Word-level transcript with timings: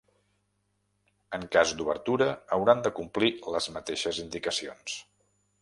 En 1.39 1.43
cas 1.57 1.73
d'obertura, 1.81 2.29
hauran 2.57 2.83
de 2.87 2.95
complir 3.01 3.31
les 3.57 3.71
mateixes 3.77 4.23
indicacions. 4.29 5.01